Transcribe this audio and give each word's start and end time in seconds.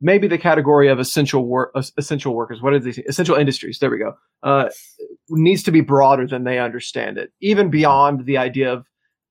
maybe 0.00 0.28
the 0.28 0.38
category 0.38 0.88
of 0.88 0.98
essential 0.98 1.46
work, 1.46 1.74
essential 1.96 2.34
workers. 2.34 2.62
What 2.62 2.72
are 2.72 2.78
these? 2.78 2.98
Essential 2.98 3.36
industries. 3.36 3.78
There 3.78 3.90
we 3.90 3.98
go. 3.98 4.14
Uh, 4.42 4.70
needs 5.28 5.62
to 5.64 5.70
be 5.70 5.80
broader 5.80 6.26
than 6.26 6.44
they 6.44 6.58
understand 6.58 7.18
it, 7.18 7.32
even 7.40 7.70
beyond 7.70 8.26
the 8.26 8.38
idea 8.38 8.72
of 8.72 8.86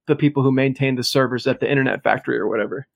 the 0.07 0.15
people 0.15 0.43
who 0.43 0.51
maintain 0.51 0.95
the 0.95 1.03
servers 1.03 1.47
at 1.47 1.59
the 1.59 1.69
internet 1.69 2.03
factory 2.03 2.37
or 2.37 2.47
whatever. 2.47 2.87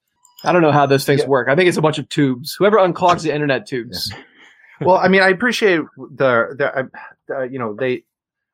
I 0.43 0.51
don't 0.51 0.61
know 0.61 0.71
how 0.71 0.85
those 0.85 1.05
things 1.05 1.21
yeah. 1.21 1.27
work. 1.27 1.47
I 1.47 1.55
think 1.55 1.69
it's 1.69 1.77
a 1.77 1.81
bunch 1.81 1.99
of 1.99 2.09
tubes. 2.09 2.55
Whoever 2.57 2.77
unclogs 2.77 3.23
the 3.23 3.33
internet 3.33 3.65
tubes. 3.65 4.11
Yeah. 4.11 4.87
well, 4.87 4.97
I 4.97 5.07
mean, 5.07 5.21
I 5.21 5.29
appreciate 5.29 5.81
the, 5.97 6.55
the 6.57 6.89
uh, 7.33 7.43
you 7.43 7.59
know, 7.59 7.75
they, 7.79 8.03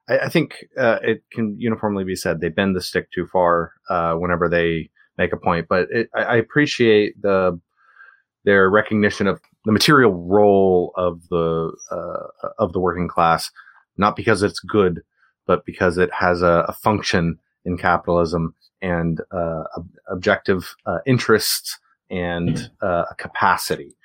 I, 0.07 0.19
I 0.19 0.29
think 0.29 0.65
uh, 0.77 0.99
it 1.01 1.23
can 1.31 1.55
uniformly 1.57 2.03
be 2.03 2.15
said 2.15 2.41
they 2.41 2.49
bend 2.49 2.75
the 2.75 2.81
stick 2.81 3.09
too 3.11 3.25
far 3.25 3.73
uh, 3.89 4.13
whenever 4.13 4.49
they 4.49 4.91
make 5.17 5.33
a 5.33 5.37
point. 5.37 5.67
But 5.67 5.87
it, 5.89 6.09
I, 6.13 6.21
I 6.21 6.35
appreciate 6.35 7.19
the 7.21 7.59
their 8.45 8.69
recognition 8.69 9.27
of 9.27 9.41
the 9.65 9.71
material 9.71 10.13
role 10.13 10.93
of 10.95 11.27
the 11.29 11.71
uh, 11.91 12.49
of 12.57 12.73
the 12.73 12.79
working 12.79 13.07
class, 13.07 13.51
not 13.97 14.15
because 14.15 14.43
it's 14.43 14.59
good, 14.59 15.01
but 15.45 15.65
because 15.65 15.97
it 15.97 16.09
has 16.13 16.41
a, 16.41 16.65
a 16.67 16.73
function 16.73 17.39
in 17.65 17.77
capitalism 17.77 18.55
and 18.81 19.21
uh, 19.31 19.63
ob- 19.77 19.89
objective 20.07 20.75
uh, 20.85 20.99
interests 21.05 21.77
and 22.09 22.71
uh, 22.81 23.05
a 23.11 23.15
capacity 23.15 23.95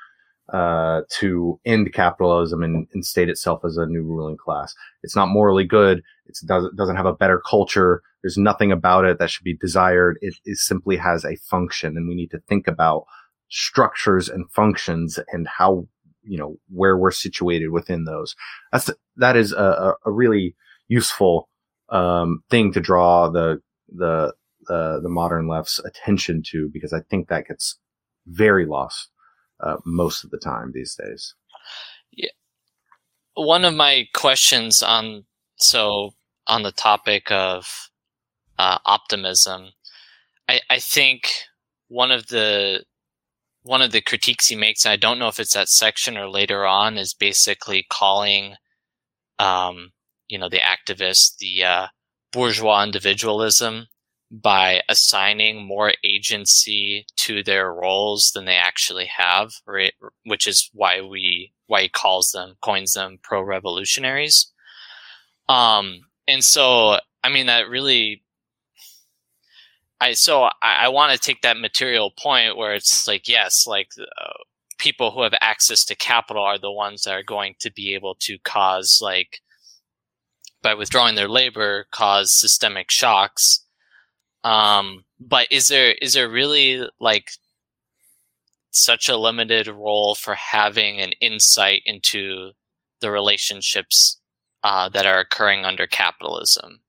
uh, 0.53 1.03
to 1.09 1.59
end 1.64 1.92
capitalism 1.92 2.62
and, 2.62 2.87
and, 2.92 3.05
state 3.05 3.30
itself 3.30 3.64
as 3.64 3.78
a 3.78 3.87
new 3.87 4.03
ruling 4.03 4.37
class. 4.37 4.75
It's 5.03 5.16
not 5.16 5.30
morally 5.30 5.64
good. 5.64 6.03
It 6.27 6.37
doesn't 6.45 6.77
doesn't 6.77 6.97
have 6.97 7.06
a 7.06 7.14
better 7.14 7.41
culture. 7.48 8.03
There's 8.23 8.37
nothing 8.37 8.70
about 8.70 9.06
it 9.06 9.19
that 9.19 9.30
should 9.30 9.45
be 9.45 9.56
desired. 9.56 10.19
It, 10.20 10.34
it 10.45 10.59
simply 10.59 10.97
has 10.98 11.25
a 11.25 11.37
function, 11.37 11.97
and 11.97 12.09
we 12.09 12.14
need 12.14 12.30
to 12.33 12.41
think 12.41 12.69
about 12.69 13.06
structures 13.54 14.28
and 14.28 14.50
functions 14.50 15.18
and 15.32 15.46
how 15.46 15.86
you 16.24 16.36
know 16.36 16.56
where 16.68 16.96
we're 16.96 17.12
situated 17.12 17.68
within 17.68 18.04
those. 18.04 18.34
That's 18.72 18.91
that 19.16 19.36
is 19.36 19.52
a, 19.52 19.94
a 20.05 20.11
really 20.11 20.56
useful 20.88 21.48
um, 21.91 22.42
thing 22.50 22.72
to 22.72 22.80
draw 22.80 23.28
the 23.28 23.62
the 23.88 24.33
uh, 24.69 25.00
the 25.00 25.08
modern 25.08 25.46
left's 25.46 25.78
attention 25.78 26.42
to 26.50 26.69
because 26.72 26.92
I 26.92 27.00
think 27.11 27.28
that 27.28 27.46
gets 27.46 27.78
very 28.27 28.66
lost 28.66 29.11
uh, 29.61 29.77
most 29.84 30.24
of 30.24 30.30
the 30.30 30.39
time 30.39 30.72
these 30.74 30.96
days. 30.96 31.34
Yeah, 32.12 32.30
one 33.34 33.64
of 33.64 33.74
my 33.74 34.08
questions 34.14 34.83
on 34.83 35.27
so 35.56 36.11
on 36.48 36.64
the 36.64 36.72
topic 36.72 37.30
of 37.30 37.91
uh, 38.58 38.78
optimism, 38.84 39.68
I, 40.48 40.61
I 40.68 40.78
think 40.80 41.30
one 41.89 42.11
of 42.11 42.27
the 42.27 42.84
one 43.65 43.83
of 43.83 43.93
the 43.93 44.03
critiques 44.03 44.48
he 44.48 44.57
makes, 44.57 44.87
I 44.87 44.97
don't 44.97 45.19
know 45.19 45.29
if 45.29 45.41
it's 45.41 45.55
that 45.55 45.69
section 45.69 46.17
or 46.17 46.29
later 46.29 46.67
on, 46.67 46.98
is 46.98 47.15
basically 47.15 47.87
calling, 47.91 48.55
um, 49.39 49.93
you 50.29 50.39
know, 50.39 50.48
the 50.48 50.59
activists 50.61 51.37
the 51.39 51.65
uh, 51.65 51.87
bourgeois 52.33 52.85
individualism 52.85 53.87
by 54.31 54.83
assigning 54.89 55.65
more 55.65 55.92
agency 56.05 57.07
to 57.17 57.42
their 57.42 57.73
roles 57.73 58.33
than 58.35 58.45
they 58.45 58.57
actually 58.57 59.07
have, 59.07 59.53
right? 59.67 59.92
Which 60.25 60.47
is 60.47 60.70
why 60.73 61.01
we 61.01 61.53
why 61.67 61.83
he 61.83 61.89
calls 61.89 62.31
them 62.33 62.57
coins 62.62 62.92
them 62.92 63.19
pro 63.23 63.42
revolutionaries. 63.42 64.53
Um, 65.48 66.01
and 66.27 66.42
so 66.45 66.98
I 67.23 67.29
mean 67.31 67.47
that 67.47 67.69
really 67.69 68.23
I 70.00 70.12
so 70.14 70.45
I, 70.45 70.53
I 70.62 70.89
want 70.89 71.12
to 71.12 71.19
take 71.19 71.42
that 71.42 71.59
material 71.59 72.11
point 72.11 72.56
where 72.56 72.75
it's 72.75 73.06
like 73.09 73.28
yes, 73.28 73.67
like 73.67 73.89
uh, 73.98 74.33
people 74.78 75.11
who 75.11 75.23
have 75.23 75.34
access 75.41 75.84
to 75.86 75.97
capital 75.97 76.42
are 76.42 76.59
the 76.59 76.73
ones 76.73 77.03
that 77.03 77.14
are 77.14 77.23
going 77.23 77.55
to 77.61 77.73
be 77.73 77.95
able 77.95 78.17
to 78.20 78.39
cause 78.45 79.01
like 79.03 79.41
by 80.62 80.75
withdrawing 80.75 81.14
their 81.14 81.28
labor 81.28 81.86
cause 81.92 82.39
systemic 82.39 82.91
shocks. 82.91 83.64
Um, 84.45 85.05
but 85.20 85.48
is 85.51 85.68
there 85.68 85.92
is 86.02 86.14
there 86.14 86.29
really 86.29 86.89
like 87.01 87.30
such 88.70 89.08
a 89.08 89.17
limited 89.17 89.68
role 89.68 90.14
for 90.14 90.35
having 90.35 91.01
an 91.01 91.13
insight 91.20 91.83
into 91.86 92.52
the 93.01 93.11
relationships 93.11 94.20
uh, 94.64 94.89
that 94.91 95.07
are 95.07 95.20
occurring 95.20 95.64
under 95.64 95.86
capitalism? 95.86 96.80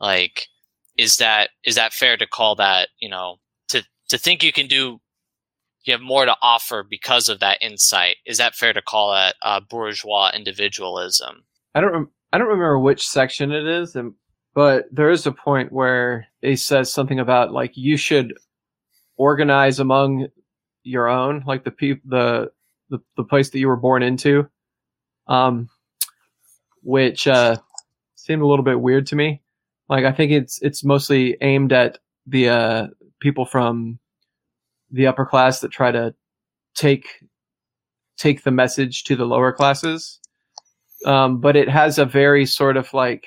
Like, 0.00 0.48
is 0.98 1.16
that 1.16 1.50
is 1.64 1.74
that 1.76 1.92
fair 1.92 2.16
to 2.16 2.26
call 2.26 2.54
that 2.56 2.88
you 3.00 3.08
know 3.08 3.36
to 3.68 3.82
to 4.08 4.18
think 4.18 4.42
you 4.42 4.52
can 4.52 4.66
do 4.66 5.00
you 5.84 5.92
have 5.92 6.00
more 6.00 6.24
to 6.24 6.36
offer 6.42 6.84
because 6.88 7.28
of 7.28 7.40
that 7.40 7.60
insight? 7.60 8.16
Is 8.24 8.38
that 8.38 8.54
fair 8.54 8.72
to 8.72 8.80
call 8.80 9.12
that 9.12 9.34
uh, 9.42 9.58
bourgeois 9.68 10.30
individualism? 10.32 11.42
I 11.74 11.80
don't 11.80 11.92
rem- 11.92 12.10
i 12.32 12.38
don't 12.38 12.48
remember 12.48 12.78
which 12.78 13.06
section 13.06 13.52
it 13.52 13.66
is 13.66 13.94
and, 13.94 14.14
but 14.54 14.84
there 14.90 15.10
is 15.10 15.26
a 15.26 15.32
point 15.32 15.72
where 15.72 16.26
it 16.40 16.58
says 16.58 16.92
something 16.92 17.20
about 17.20 17.52
like 17.52 17.76
you 17.76 17.96
should 17.96 18.34
organize 19.16 19.78
among 19.78 20.26
your 20.82 21.08
own 21.08 21.42
like 21.46 21.64
the 21.64 21.70
people 21.70 22.02
the, 22.10 22.50
the 22.90 22.98
the 23.16 23.24
place 23.24 23.50
that 23.50 23.58
you 23.58 23.68
were 23.68 23.76
born 23.76 24.02
into 24.02 24.48
um 25.28 25.68
which 26.82 27.28
uh 27.28 27.56
seemed 28.16 28.42
a 28.42 28.46
little 28.46 28.64
bit 28.64 28.80
weird 28.80 29.06
to 29.06 29.16
me 29.16 29.40
like 29.88 30.04
I 30.04 30.12
think 30.12 30.32
it's 30.32 30.60
it's 30.62 30.84
mostly 30.84 31.36
aimed 31.40 31.72
at 31.72 31.98
the 32.26 32.48
uh, 32.48 32.86
people 33.20 33.44
from 33.44 33.98
the 34.90 35.06
upper 35.06 35.24
class 35.24 35.60
that 35.60 35.70
try 35.70 35.90
to 35.90 36.14
take 36.74 37.06
take 38.16 38.44
the 38.44 38.50
message 38.50 39.04
to 39.04 39.16
the 39.16 39.24
lower 39.24 39.52
classes. 39.52 40.20
Um, 41.04 41.40
but 41.40 41.56
it 41.56 41.68
has 41.68 41.98
a 41.98 42.04
very 42.04 42.46
sort 42.46 42.76
of 42.76 42.92
like 42.94 43.26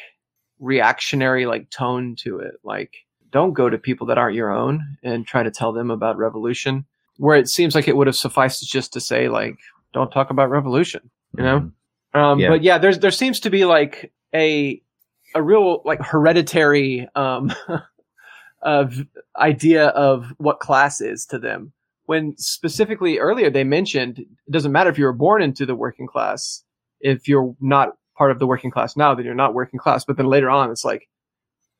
reactionary 0.59 1.45
like 1.45 1.69
tone 1.69 2.15
to 2.19 2.39
it. 2.39 2.55
Like 2.63 2.93
don't 3.31 3.53
go 3.53 3.69
to 3.69 3.77
people 3.77 4.07
that 4.07 4.17
aren't 4.17 4.35
your 4.35 4.51
own 4.51 4.97
and 5.03 5.27
try 5.27 5.43
to 5.43 5.51
tell 5.51 5.73
them 5.73 5.91
about 5.91 6.17
revolution. 6.17 6.85
Where 7.17 7.37
it 7.37 7.49
seems 7.49 7.75
like 7.75 7.87
it 7.87 7.95
would 7.95 8.07
have 8.07 8.15
sufficed 8.15 8.67
just 8.69 8.93
to 8.93 8.99
say 9.01 9.29
like 9.29 9.57
don't 9.93 10.11
talk 10.11 10.29
about 10.29 10.49
revolution, 10.49 11.09
you 11.37 11.43
know. 11.43 11.59
Mm-hmm. 11.59 12.19
Um, 12.19 12.39
yeah. 12.39 12.49
But 12.49 12.63
yeah, 12.63 12.77
there's 12.77 12.99
there 12.99 13.11
seems 13.11 13.41
to 13.41 13.49
be 13.49 13.65
like 13.65 14.11
a 14.33 14.81
a 15.35 15.43
real 15.43 15.81
like 15.85 16.01
hereditary 16.01 17.07
um, 17.13 17.53
of 18.61 19.05
idea 19.37 19.87
of 19.89 20.33
what 20.37 20.59
class 20.59 21.01
is 21.01 21.25
to 21.27 21.37
them. 21.37 21.73
When 22.05 22.35
specifically 22.37 23.19
earlier 23.19 23.49
they 23.49 23.63
mentioned 23.63 24.19
it 24.19 24.51
doesn't 24.51 24.71
matter 24.71 24.89
if 24.89 24.97
you 24.97 25.05
were 25.05 25.13
born 25.13 25.41
into 25.41 25.65
the 25.65 25.75
working 25.75 26.07
class. 26.07 26.63
If 27.01 27.27
you're 27.27 27.55
not 27.59 27.97
part 28.17 28.31
of 28.31 28.39
the 28.39 28.47
working 28.47 28.71
class 28.71 28.95
now, 28.95 29.13
then 29.13 29.25
you're 29.25 29.35
not 29.35 29.53
working 29.53 29.79
class. 29.79 30.05
But 30.05 30.17
then 30.17 30.27
later 30.27 30.49
on, 30.49 30.71
it's 30.71 30.85
like 30.85 31.09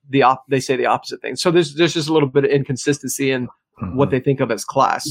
the 0.10 0.24
op- 0.24 0.46
they 0.50 0.60
say 0.60 0.76
the 0.76 0.86
opposite 0.86 1.22
thing. 1.22 1.36
So 1.36 1.52
there's 1.52 1.76
there's 1.76 1.94
just 1.94 2.10
a 2.10 2.14
little 2.14 2.30
bit 2.30 2.44
of 2.44 2.52
inconsistency 2.52 3.32
in 3.32 3.48
mm-hmm. 3.48 3.96
what 3.96 4.10
they 4.10 4.20
think 4.20 4.40
of 4.40 4.52
as 4.52 4.66
class. 4.66 5.10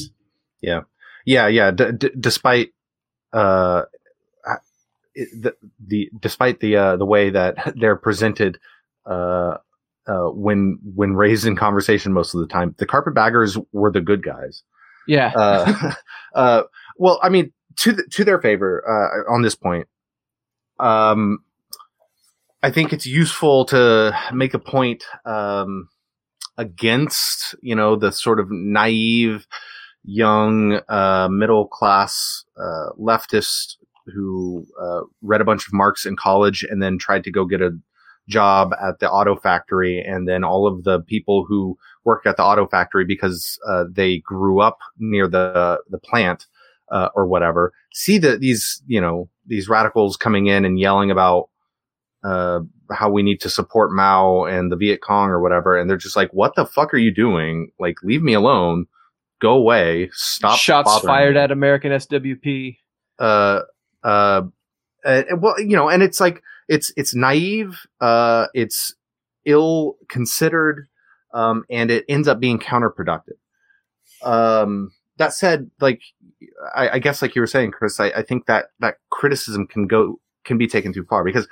Yeah, 0.60 0.80
yeah, 1.24 1.46
yeah. 1.46 1.70
D- 1.70 1.92
d- 1.96 2.10
despite 2.18 2.70
uh, 3.32 3.82
the, 5.14 5.54
the 5.86 6.10
despite 6.20 6.60
the 6.60 6.76
uh, 6.76 6.96
the 6.96 7.06
way 7.06 7.30
that 7.30 7.74
they're 7.76 7.96
presented 7.96 8.58
uh, 9.06 9.56
uh, 10.06 10.28
when 10.30 10.78
when 10.94 11.14
raised 11.14 11.46
in 11.46 11.56
conversation 11.56 12.12
most 12.12 12.34
of 12.34 12.40
the 12.40 12.46
time, 12.46 12.74
the 12.78 12.86
carpetbaggers 12.86 13.58
were 13.72 13.90
the 13.90 14.00
good 14.00 14.22
guys. 14.22 14.62
Yeah. 15.06 15.32
uh, 15.34 15.92
uh, 16.34 16.62
well, 16.96 17.20
I 17.22 17.28
mean, 17.28 17.52
to 17.76 17.92
the, 17.92 18.04
to 18.12 18.24
their 18.24 18.40
favor 18.40 18.82
uh, 18.86 19.32
on 19.32 19.42
this 19.42 19.54
point, 19.54 19.88
um, 20.78 21.38
I 22.62 22.70
think 22.70 22.92
it's 22.92 23.06
useful 23.06 23.64
to 23.66 24.16
make 24.32 24.54
a 24.54 24.58
point 24.58 25.04
um, 25.24 25.88
against 26.56 27.54
you 27.62 27.74
know 27.74 27.96
the 27.96 28.12
sort 28.12 28.40
of 28.40 28.50
naive 28.50 29.46
young 30.04 30.80
uh, 30.88 31.28
middle 31.30 31.66
class 31.66 32.44
uh, 32.58 32.90
leftist 33.00 33.76
who 34.06 34.66
uh, 34.80 35.02
read 35.22 35.40
a 35.40 35.44
bunch 35.44 35.66
of 35.66 35.72
Marx 35.72 36.04
in 36.04 36.16
college 36.16 36.64
and 36.68 36.82
then 36.82 36.98
tried 36.98 37.24
to 37.24 37.30
go 37.30 37.44
get 37.44 37.62
a 37.62 37.78
job 38.28 38.72
at 38.82 39.00
the 39.00 39.10
auto 39.10 39.36
factory. 39.36 40.00
And 40.00 40.26
then 40.28 40.44
all 40.44 40.66
of 40.66 40.84
the 40.84 41.00
people 41.00 41.44
who 41.48 41.76
worked 42.04 42.26
at 42.26 42.36
the 42.36 42.44
auto 42.44 42.66
factory 42.66 43.04
because 43.04 43.58
uh, 43.68 43.84
they 43.90 44.18
grew 44.18 44.60
up 44.60 44.78
near 44.98 45.28
the 45.28 45.80
the 45.90 45.98
plant 45.98 46.46
uh, 46.90 47.08
or 47.14 47.26
whatever 47.26 47.72
see 47.94 48.18
that 48.18 48.40
these 48.40 48.82
you 48.86 49.00
know 49.00 49.30
these 49.46 49.68
radicals 49.68 50.16
coming 50.16 50.46
in 50.46 50.64
and 50.66 50.78
yelling 50.78 51.10
about 51.10 51.48
uh, 52.24 52.60
how 52.90 53.10
we 53.10 53.22
need 53.22 53.40
to 53.40 53.50
support 53.50 53.92
Mao 53.92 54.44
and 54.44 54.70
the 54.70 54.76
Viet 54.76 55.00
Cong 55.02 55.28
or 55.28 55.40
whatever, 55.40 55.76
and 55.78 55.88
they're 55.88 55.96
just 55.96 56.16
like, 56.16 56.30
"What 56.32 56.54
the 56.56 56.66
fuck 56.66 56.92
are 56.92 56.98
you 56.98 57.14
doing? 57.14 57.70
Like, 57.78 57.96
leave 58.02 58.22
me 58.22 58.34
alone, 58.34 58.86
go 59.40 59.54
away, 59.54 60.10
stop." 60.12 60.58
Shots 60.58 61.00
fired 61.00 61.34
me. 61.34 61.40
at 61.40 61.50
American 61.50 61.92
SWP. 61.92 62.78
Uh, 63.18 63.60
uh, 64.04 64.42
well, 65.38 65.60
you 65.60 65.76
know, 65.76 65.88
and 65.88 66.02
it's 66.02 66.20
like 66.20 66.42
it's 66.68 66.92
it's 66.96 67.14
naive, 67.14 67.86
uh, 68.00 68.46
it's 68.54 68.94
ill 69.44 69.96
considered, 70.08 70.88
um, 71.32 71.64
and 71.70 71.90
it 71.90 72.04
ends 72.08 72.28
up 72.28 72.40
being 72.40 72.58
counterproductive. 72.58 73.38
Um, 74.22 74.90
that 75.18 75.32
said, 75.32 75.70
like 75.80 76.00
I, 76.74 76.90
I, 76.90 76.98
guess 76.98 77.20
like 77.20 77.34
you 77.34 77.42
were 77.42 77.46
saying, 77.46 77.72
Chris, 77.72 78.00
I, 78.00 78.06
I 78.06 78.22
think 78.22 78.46
that 78.46 78.66
that 78.80 78.96
criticism 79.10 79.66
can 79.66 79.86
go 79.86 80.18
can 80.44 80.58
be 80.58 80.66
taken 80.66 80.92
too 80.92 81.04
far 81.04 81.24
because 81.24 81.46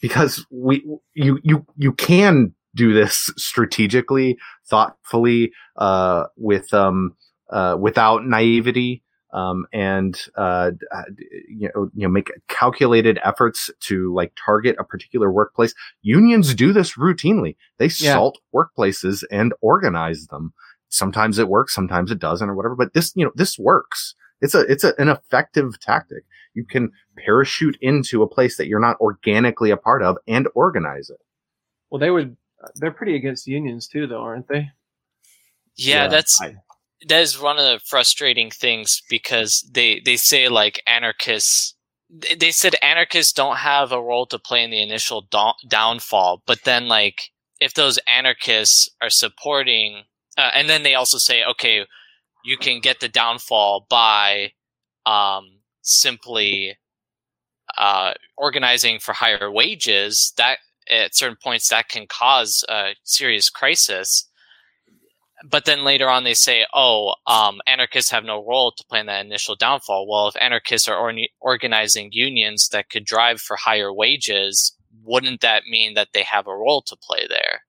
because 0.00 0.44
we 0.50 0.84
you 1.14 1.38
you 1.42 1.64
you 1.76 1.92
can 1.92 2.54
do 2.74 2.92
this 2.92 3.30
strategically, 3.36 4.36
thoughtfully, 4.68 5.52
uh, 5.76 6.24
with 6.36 6.72
um 6.74 7.14
uh, 7.50 7.76
without 7.78 8.26
naivety. 8.26 9.02
Um, 9.32 9.66
and 9.72 10.18
uh, 10.36 10.70
uh, 10.90 11.02
you 11.48 11.70
know, 11.74 11.90
you 11.94 12.02
know, 12.02 12.08
make 12.08 12.32
calculated 12.48 13.18
efforts 13.22 13.70
to 13.80 14.14
like 14.14 14.32
target 14.42 14.76
a 14.78 14.84
particular 14.84 15.30
workplace. 15.30 15.74
Unions 16.02 16.54
do 16.54 16.72
this 16.72 16.96
routinely. 16.96 17.56
They 17.78 17.86
yeah. 17.86 18.14
salt 18.14 18.38
workplaces 18.54 19.24
and 19.30 19.52
organize 19.60 20.26
them. 20.28 20.54
Sometimes 20.88 21.38
it 21.38 21.48
works, 21.48 21.74
sometimes 21.74 22.10
it 22.10 22.18
doesn't, 22.18 22.48
or 22.48 22.54
whatever. 22.54 22.74
But 22.74 22.94
this, 22.94 23.12
you 23.14 23.24
know, 23.24 23.32
this 23.34 23.58
works. 23.58 24.14
It's 24.40 24.54
a 24.54 24.60
it's 24.60 24.84
a, 24.84 24.94
an 24.98 25.08
effective 25.08 25.78
tactic. 25.80 26.24
You 26.54 26.64
can 26.64 26.90
parachute 27.16 27.76
into 27.80 28.22
a 28.22 28.28
place 28.28 28.56
that 28.56 28.66
you're 28.66 28.80
not 28.80 28.98
organically 29.00 29.70
a 29.70 29.76
part 29.76 30.02
of 30.02 30.16
and 30.26 30.48
organize 30.54 31.10
it. 31.10 31.20
Well, 31.90 31.98
they 31.98 32.10
would. 32.10 32.36
They're 32.76 32.90
pretty 32.90 33.14
against 33.14 33.46
unions 33.46 33.86
too, 33.86 34.06
though, 34.06 34.22
aren't 34.22 34.48
they? 34.48 34.70
Yeah, 35.76 36.04
yeah 36.04 36.08
that's 36.08 36.40
I, 36.40 36.56
that 37.06 37.20
is 37.20 37.40
one 37.40 37.58
of 37.58 37.64
the 37.64 37.80
frustrating 37.84 38.50
things 38.50 39.02
because 39.08 39.68
they 39.72 40.00
they 40.04 40.16
say 40.16 40.48
like 40.48 40.82
anarchists. 40.86 41.74
They 42.10 42.50
said 42.52 42.74
anarchists 42.82 43.32
don't 43.32 43.58
have 43.58 43.92
a 43.92 44.02
role 44.02 44.26
to 44.26 44.38
play 44.38 44.64
in 44.64 44.70
the 44.70 44.82
initial 44.82 45.22
do- 45.30 45.68
downfall, 45.68 46.42
but 46.46 46.64
then 46.64 46.88
like 46.88 47.30
if 47.60 47.74
those 47.74 47.98
anarchists 48.06 48.88
are 49.02 49.10
supporting, 49.10 50.04
uh, 50.38 50.50
and 50.54 50.68
then 50.68 50.84
they 50.84 50.94
also 50.94 51.18
say, 51.18 51.44
okay, 51.44 51.84
you 52.44 52.56
can 52.56 52.80
get 52.80 53.00
the 53.00 53.08
downfall 53.08 53.86
by 53.90 54.52
um, 55.04 55.58
simply 55.82 56.78
uh, 57.76 58.14
organizing 58.36 58.98
for 58.98 59.12
higher 59.12 59.50
wages. 59.50 60.32
That 60.36 60.58
at 60.88 61.14
certain 61.14 61.36
points 61.42 61.68
that 61.68 61.88
can 61.88 62.06
cause 62.06 62.64
a 62.68 62.94
serious 63.04 63.50
crisis. 63.50 64.27
But 65.44 65.64
then 65.66 65.84
later 65.84 66.08
on, 66.08 66.24
they 66.24 66.34
say, 66.34 66.66
"Oh, 66.74 67.14
um, 67.26 67.60
anarchists 67.66 68.10
have 68.10 68.24
no 68.24 68.44
role 68.44 68.72
to 68.72 68.84
play 68.88 69.00
in 69.00 69.06
that 69.06 69.24
initial 69.24 69.54
downfall." 69.54 70.08
Well, 70.08 70.28
if 70.28 70.36
anarchists 70.40 70.88
are 70.88 70.96
or- 70.96 71.14
organizing 71.40 72.10
unions 72.12 72.68
that 72.72 72.90
could 72.90 73.04
drive 73.04 73.40
for 73.40 73.56
higher 73.56 73.92
wages, 73.92 74.76
wouldn't 75.04 75.40
that 75.40 75.64
mean 75.70 75.94
that 75.94 76.08
they 76.12 76.22
have 76.22 76.46
a 76.46 76.56
role 76.56 76.82
to 76.82 76.96
play 76.96 77.26
there? 77.28 77.64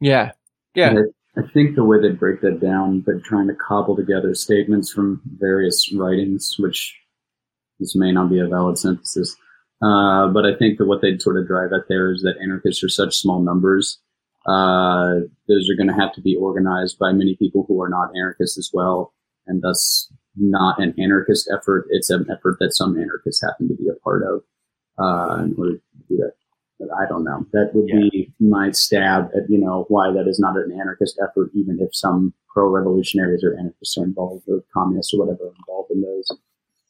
Yeah, 0.00 0.32
yeah. 0.74 0.94
I 1.36 1.42
think 1.52 1.76
the 1.76 1.84
way 1.84 2.00
they 2.00 2.10
break 2.10 2.40
that 2.40 2.60
down, 2.60 3.00
but 3.00 3.22
trying 3.22 3.46
to 3.48 3.54
cobble 3.54 3.94
together 3.94 4.34
statements 4.34 4.90
from 4.90 5.20
various 5.38 5.92
writings, 5.92 6.56
which 6.58 6.98
this 7.78 7.94
may 7.94 8.10
not 8.10 8.30
be 8.30 8.40
a 8.40 8.46
valid 8.46 8.78
synthesis, 8.78 9.36
uh, 9.82 10.28
but 10.28 10.46
I 10.46 10.56
think 10.58 10.78
that 10.78 10.86
what 10.86 11.02
they'd 11.02 11.20
sort 11.20 11.36
of 11.38 11.46
drive 11.46 11.72
at 11.74 11.88
there 11.88 12.10
is 12.10 12.22
that 12.22 12.38
anarchists 12.42 12.82
are 12.82 12.88
such 12.88 13.14
small 13.14 13.42
numbers. 13.42 14.00
Uh, 14.46 15.26
those 15.48 15.68
are 15.68 15.76
going 15.76 15.88
to 15.88 16.00
have 16.00 16.12
to 16.14 16.20
be 16.20 16.36
organized 16.36 16.98
by 16.98 17.12
many 17.12 17.36
people 17.36 17.64
who 17.66 17.80
are 17.82 17.88
not 17.88 18.10
anarchists 18.16 18.58
as 18.58 18.70
well, 18.72 19.12
and 19.46 19.62
thus 19.62 20.10
not 20.36 20.78
an 20.80 20.94
anarchist 20.98 21.50
effort. 21.52 21.86
It's 21.90 22.10
an 22.10 22.26
effort 22.30 22.58
that 22.60 22.74
some 22.74 22.96
anarchists 22.96 23.42
happen 23.42 23.68
to 23.68 23.74
be 23.74 23.88
a 23.88 23.98
part 24.00 24.22
of 24.22 24.42
uh, 24.98 25.42
in 25.42 25.54
order 25.58 25.72
to 25.72 25.80
do 26.08 26.16
that. 26.18 26.32
I 26.94 27.06
don't 27.08 27.24
know. 27.24 27.46
That 27.52 27.70
would 27.74 27.88
yeah. 27.88 28.08
be 28.10 28.32
my 28.38 28.70
stab 28.70 29.30
at, 29.34 29.48
you 29.48 29.58
know, 29.58 29.86
why 29.88 30.12
that 30.12 30.28
is 30.28 30.38
not 30.38 30.56
an 30.56 30.72
anarchist 30.78 31.18
effort, 31.22 31.50
even 31.54 31.78
if 31.80 31.94
some 31.96 32.34
pro-revolutionaries 32.52 33.42
or 33.42 33.58
anarchists 33.58 33.96
are 33.96 34.04
involved 34.04 34.44
or 34.46 34.62
communists 34.74 35.14
or 35.14 35.20
whatever 35.20 35.44
are 35.44 35.54
involved 35.58 35.90
in 35.90 36.02
those. 36.02 36.30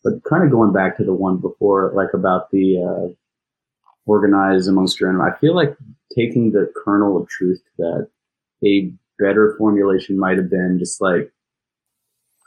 But 0.03 0.25
kind 0.25 0.45
of 0.45 0.51
going 0.51 0.73
back 0.73 0.97
to 0.97 1.05
the 1.05 1.15
one 1.15 1.39
before, 1.39 1.93
like 1.95 2.15
about 2.15 2.51
the 2.51 2.83
uh, 2.83 3.15
organized 4.07 4.69
amongst 4.69 4.99
your 4.99 5.11
own, 5.11 5.21
I 5.21 5.37
feel 5.39 5.55
like 5.55 5.77
taking 6.17 6.53
the 6.53 6.73
kernel 6.85 7.21
of 7.21 7.29
truth 7.29 7.61
to 7.65 7.71
that, 7.79 8.09
a 8.65 8.93
better 9.19 9.55
formulation 9.59 10.19
might 10.19 10.37
have 10.37 10.51
been 10.51 10.79
just 10.79 11.01
like 11.01 11.33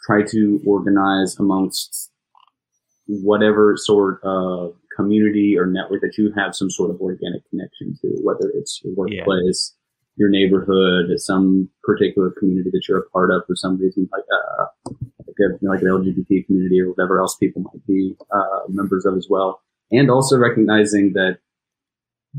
try 0.06 0.24
to 0.24 0.62
organize 0.66 1.38
amongst 1.40 2.12
whatever 3.08 3.76
sort 3.78 4.20
of 4.24 4.76
community 4.96 5.58
or 5.58 5.66
network 5.66 6.02
that 6.02 6.18
you 6.18 6.32
have 6.36 6.56
some 6.56 6.70
sort 6.70 6.90
of 6.92 7.00
organic 7.02 7.48
connection 7.50 7.98
to, 8.02 8.08
whether 8.22 8.52
it's 8.56 8.82
your 8.84 8.94
workplace, 8.96 9.76
yeah. 9.76 10.24
your 10.24 10.30
neighborhood, 10.30 11.10
some 11.18 11.70
particular 11.84 12.32
community 12.38 12.70
that 12.72 12.82
you're 12.88 13.00
a 13.00 13.10
part 13.10 13.32
of 13.32 13.44
for 13.48 13.56
some 13.56 13.80
reason, 13.80 14.10
like 14.12 14.24
uh, 14.32 14.66
like, 15.26 15.36
a, 15.40 15.66
like 15.66 15.82
an 15.82 15.88
LGBT 15.88 16.46
community 16.46 16.82
or 16.82 16.90
whatever 16.90 17.20
else 17.20 17.36
people 17.38 17.62
might 17.62 17.86
be 17.88 18.16
uh, 18.32 18.60
members 18.68 19.06
of 19.06 19.16
as 19.16 19.28
well, 19.30 19.62
and 19.92 20.12
also 20.12 20.38
recognizing 20.38 21.14
that 21.14 21.40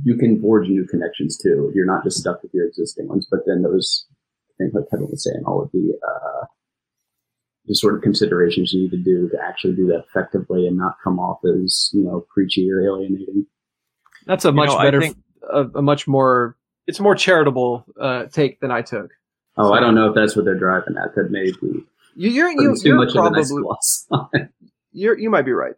you 0.03 0.17
can 0.17 0.41
forge 0.41 0.69
new 0.69 0.87
connections 0.87 1.37
too. 1.37 1.71
You're 1.75 1.87
not 1.87 2.05
just 2.05 2.19
stuck 2.19 2.43
with 2.43 2.55
your 2.55 2.67
existing 2.67 3.09
ones, 3.09 3.27
but 3.31 3.41
then 3.47 3.63
those, 3.63 4.07
things 4.59 4.73
think, 4.73 4.83
like 4.83 4.91
Kevin 4.91 5.09
was 5.11 5.25
saying, 5.25 5.43
all 5.47 5.63
of 5.63 5.71
the 5.73 5.99
uh, 6.07 6.47
the 7.67 7.75
sort 7.75 7.95
of 7.95 8.03
considerations 8.03 8.73
you 8.73 8.83
need 8.83 8.91
to 8.91 8.97
do 8.97 9.29
to 9.29 9.37
actually 9.43 9.75
do 9.75 9.87
that 9.87 10.05
effectively 10.09 10.67
and 10.67 10.77
not 10.77 10.97
come 11.03 11.19
off 11.19 11.41
as 11.45 11.91
you 11.93 12.03
know 12.03 12.25
preachy 12.33 12.71
or 12.71 12.81
alienating. 12.81 13.47
That's 14.27 14.45
a 14.45 14.53
much 14.53 14.71
you 14.71 14.77
know, 14.77 14.83
better, 14.83 15.01
think, 15.01 15.17
a, 15.51 15.63
a, 15.77 15.83
much 15.83 16.07
more. 16.07 16.57
It's 16.87 16.99
a 16.99 17.03
more 17.03 17.15
charitable 17.15 17.85
uh, 18.01 18.25
take 18.27 18.61
than 18.61 18.71
I 18.71 18.83
took. 18.83 19.11
Oh, 19.57 19.69
so, 19.69 19.75
I 19.75 19.81
don't 19.81 19.95
know 19.95 20.09
if 20.09 20.15
that's 20.15 20.37
what 20.37 20.45
they're 20.45 20.59
driving 20.59 20.97
at. 20.97 21.15
That 21.15 21.31
may 21.31 21.45
be. 21.45 21.85
You, 22.17 22.31
you're 22.31 22.51
you, 22.51 22.77
too 22.77 22.89
you're 22.89 23.11
probably, 23.11 23.41
nice 23.41 24.07
you're, 24.93 25.19
you 25.19 25.31
might 25.31 25.45
be 25.45 25.53
right. 25.53 25.75